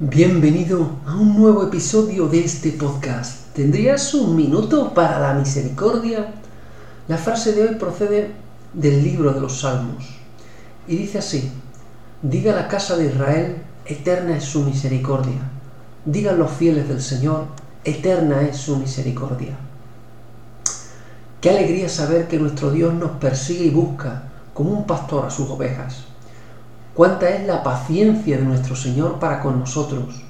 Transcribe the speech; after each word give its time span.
Bienvenido 0.00 0.92
a 1.08 1.16
un 1.16 1.36
nuevo 1.36 1.64
episodio 1.64 2.28
de 2.28 2.44
este 2.44 2.70
podcast. 2.70 3.52
¿Tendrías 3.52 4.14
un 4.14 4.36
minuto 4.36 4.94
para 4.94 5.18
la 5.18 5.34
misericordia? 5.34 6.34
La 7.08 7.18
frase 7.18 7.50
de 7.52 7.64
hoy 7.64 7.74
procede 7.74 8.30
del 8.72 9.02
libro 9.02 9.32
de 9.32 9.40
los 9.40 9.62
Salmos 9.62 10.04
y 10.86 10.94
dice 10.94 11.18
así, 11.18 11.50
diga 12.22 12.54
la 12.54 12.68
casa 12.68 12.96
de 12.96 13.06
Israel, 13.06 13.56
eterna 13.86 14.36
es 14.36 14.44
su 14.44 14.62
misericordia. 14.62 15.40
Digan 16.04 16.38
los 16.38 16.52
fieles 16.52 16.86
del 16.86 17.02
Señor, 17.02 17.46
eterna 17.82 18.42
es 18.42 18.56
su 18.56 18.76
misericordia. 18.76 19.58
Qué 21.40 21.50
alegría 21.50 21.88
saber 21.88 22.28
que 22.28 22.38
nuestro 22.38 22.70
Dios 22.70 22.94
nos 22.94 23.10
persigue 23.18 23.64
y 23.64 23.70
busca 23.70 24.22
como 24.54 24.70
un 24.70 24.86
pastor 24.86 25.26
a 25.26 25.30
sus 25.30 25.50
ovejas 25.50 26.04
cuánta 26.98 27.30
es 27.30 27.46
la 27.46 27.62
paciencia 27.62 28.38
de 28.38 28.42
nuestro 28.42 28.74
Señor 28.74 29.20
para 29.20 29.40
con 29.40 29.60
nosotros. 29.60 30.20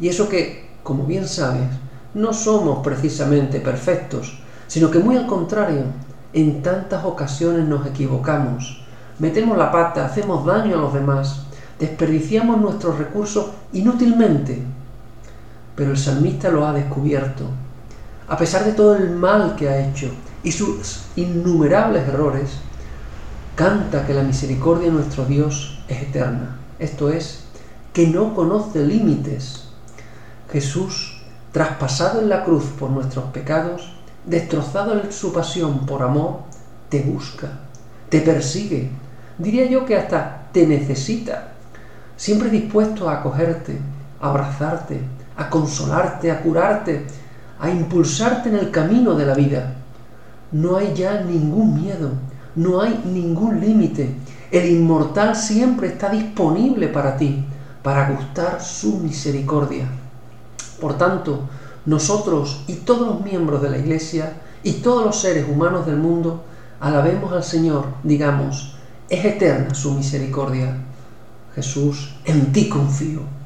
Y 0.00 0.08
eso 0.08 0.28
que, 0.28 0.68
como 0.82 1.04
bien 1.04 1.28
sabes, 1.28 1.68
no 2.14 2.32
somos 2.32 2.80
precisamente 2.82 3.60
perfectos, 3.60 4.42
sino 4.66 4.90
que 4.90 4.98
muy 4.98 5.16
al 5.16 5.28
contrario, 5.28 5.84
en 6.32 6.62
tantas 6.62 7.04
ocasiones 7.04 7.64
nos 7.64 7.86
equivocamos, 7.86 8.82
metemos 9.20 9.56
la 9.56 9.70
pata, 9.70 10.04
hacemos 10.04 10.44
daño 10.44 10.76
a 10.76 10.80
los 10.80 10.94
demás, 10.94 11.42
desperdiciamos 11.78 12.60
nuestros 12.60 12.98
recursos 12.98 13.50
inútilmente. 13.72 14.60
Pero 15.76 15.92
el 15.92 15.96
salmista 15.96 16.50
lo 16.50 16.66
ha 16.66 16.72
descubierto. 16.72 17.44
A 18.26 18.36
pesar 18.36 18.64
de 18.64 18.72
todo 18.72 18.96
el 18.96 19.10
mal 19.10 19.54
que 19.54 19.68
ha 19.68 19.88
hecho 19.88 20.10
y 20.42 20.50
sus 20.50 21.02
innumerables 21.14 22.08
errores, 22.08 22.50
canta 23.60 24.06
que 24.06 24.14
la 24.14 24.22
misericordia 24.22 24.86
de 24.86 24.94
nuestro 24.94 25.26
Dios 25.26 25.78
es 25.86 26.00
eterna. 26.00 26.56
Esto 26.78 27.10
es, 27.10 27.40
que 27.92 28.06
no 28.06 28.34
conoce 28.34 28.82
límites. 28.86 29.68
Jesús, 30.50 31.20
traspasado 31.52 32.22
en 32.22 32.30
la 32.30 32.42
cruz 32.42 32.64
por 32.78 32.88
nuestros 32.88 33.26
pecados, 33.32 33.92
destrozado 34.24 34.98
en 34.98 35.12
su 35.12 35.34
pasión 35.34 35.84
por 35.84 36.02
amor, 36.02 36.38
te 36.88 37.02
busca, 37.02 37.48
te 38.08 38.22
persigue, 38.22 38.92
diría 39.36 39.66
yo 39.66 39.84
que 39.84 39.98
hasta 39.98 40.48
te 40.52 40.66
necesita, 40.66 41.48
siempre 42.16 42.48
dispuesto 42.48 43.10
a 43.10 43.18
acogerte, 43.18 43.78
a 44.22 44.30
abrazarte, 44.30 45.02
a 45.36 45.50
consolarte, 45.50 46.30
a 46.30 46.40
curarte, 46.40 47.04
a 47.60 47.68
impulsarte 47.68 48.48
en 48.48 48.54
el 48.54 48.70
camino 48.70 49.14
de 49.16 49.26
la 49.26 49.34
vida. 49.34 49.74
No 50.50 50.78
hay 50.78 50.94
ya 50.94 51.20
ningún 51.20 51.74
miedo, 51.74 52.12
no 52.56 52.80
hay 52.80 53.02
ningún 53.04 53.60
límite. 53.60 54.14
El 54.50 54.68
inmortal 54.68 55.36
siempre 55.36 55.88
está 55.88 56.10
disponible 56.10 56.88
para 56.88 57.16
ti, 57.16 57.44
para 57.82 58.10
gustar 58.10 58.60
su 58.62 58.98
misericordia. 58.98 59.88
Por 60.80 60.98
tanto, 60.98 61.48
nosotros 61.86 62.64
y 62.66 62.74
todos 62.74 63.06
los 63.06 63.20
miembros 63.22 63.62
de 63.62 63.70
la 63.70 63.78
Iglesia 63.78 64.34
y 64.62 64.74
todos 64.74 65.04
los 65.04 65.20
seres 65.20 65.46
humanos 65.48 65.86
del 65.86 65.96
mundo, 65.96 66.44
alabemos 66.80 67.32
al 67.32 67.44
Señor, 67.44 67.86
digamos, 68.02 68.74
es 69.08 69.24
eterna 69.24 69.74
su 69.74 69.94
misericordia. 69.94 70.76
Jesús, 71.54 72.14
en 72.24 72.52
ti 72.52 72.68
confío. 72.68 73.39